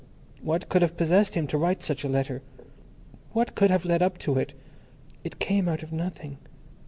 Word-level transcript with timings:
_What 0.43 0.67
could 0.67 0.81
have 0.81 0.97
possessed 0.97 1.35
him 1.35 1.45
to 1.45 1.59
write 1.59 1.83
such 1.83 2.03
a 2.03 2.09
letter! 2.09 2.41
What 3.33 3.53
could 3.53 3.69
have 3.69 3.85
led 3.85 4.01
up 4.01 4.17
to 4.25 4.35
it! 4.39 4.55
It 5.23 5.37
came 5.37 5.69
out 5.69 5.83
of 5.83 5.91
nothing. 5.93 6.39